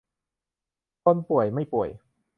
[1.03, 1.89] คนป่วยไม่ป่วย